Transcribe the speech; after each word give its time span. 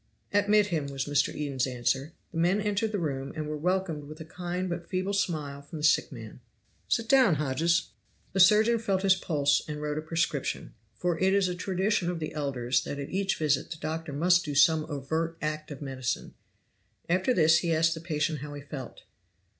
"Admit 0.33 0.65
him," 0.69 0.87
was 0.87 1.05
Mr. 1.05 1.29
Eden's 1.31 1.67
answer. 1.67 2.13
The 2.31 2.39
men 2.39 2.59
entered 2.59 2.91
the 2.91 2.97
room, 2.97 3.31
and 3.35 3.47
were 3.47 3.55
welcomed 3.55 4.05
with 4.05 4.19
a 4.19 4.25
kind 4.25 4.67
but 4.67 4.89
feeble 4.89 5.13
smile 5.13 5.61
from 5.61 5.77
the 5.77 5.83
sick 5.83 6.11
man. 6.11 6.39
"Sit 6.87 7.07
down, 7.07 7.35
Hodges." 7.35 7.89
The 8.33 8.39
surgeon 8.39 8.79
felt 8.79 9.03
his 9.03 9.13
pulse 9.13 9.61
and 9.67 9.79
wrote 9.79 9.99
a 9.99 10.01
prescription; 10.01 10.73
for 10.95 11.19
it 11.19 11.35
is 11.35 11.47
a 11.47 11.53
tradition 11.53 12.09
of 12.09 12.17
the 12.17 12.33
elders 12.33 12.83
that 12.83 12.97
at 12.97 13.11
each 13.11 13.37
visit 13.37 13.69
the 13.69 13.77
doctor 13.77 14.11
must 14.11 14.43
do 14.43 14.55
some 14.55 14.87
overt 14.89 15.37
act 15.39 15.69
of 15.69 15.83
medicine. 15.83 16.33
After 17.07 17.31
this 17.31 17.59
he 17.59 17.71
asked 17.71 17.93
the 17.93 18.01
patient 18.01 18.39
how 18.39 18.55
he 18.55 18.61
felt. 18.63 19.03